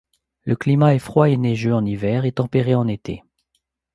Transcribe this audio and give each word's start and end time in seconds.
Le 0.45 0.55
climat 0.55 0.95
est 0.95 0.97
froid 0.97 1.29
et 1.29 1.37
neigeux 1.37 1.75
en 1.75 1.85
hiver 1.85 2.25
et 2.25 2.31
tempéré 2.31 2.73
en 2.73 2.87
été. 2.87 3.23